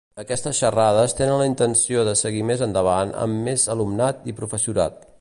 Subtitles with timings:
[0.21, 5.03] Aquestes xarrades tenen la intenció de seguir més endavant amb més alumnat i professorat.